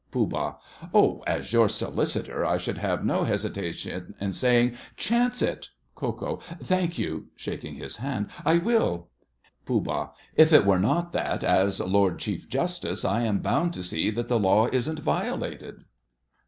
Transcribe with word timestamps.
POOH. 0.09 0.57
Oh, 0.95 1.23
as 1.27 1.53
your 1.53 1.69
Solicitor, 1.69 2.43
I 2.43 2.57
should 2.57 2.79
have 2.79 3.05
no 3.05 3.23
hesitation 3.23 4.15
in 4.19 4.33
saying 4.33 4.73
"Chance 4.97 5.43
it——" 5.43 5.69
KO. 5.93 6.39
Thank 6.59 6.97
you. 6.97 7.27
(Shaking 7.35 7.75
his 7.75 7.97
hand.) 7.97 8.29
I 8.43 8.57
will. 8.57 9.09
POOH. 9.67 10.09
If 10.35 10.51
it 10.53 10.65
were 10.65 10.79
not 10.79 11.13
that, 11.13 11.43
as 11.43 11.79
Lord 11.79 12.17
Chief 12.17 12.49
Justice, 12.49 13.05
I 13.05 13.21
am 13.25 13.41
bound 13.43 13.73
to 13.75 13.83
see 13.83 14.09
that 14.09 14.27
the 14.27 14.39
law 14.39 14.65
isn't 14.71 14.97
violated. 14.97 15.85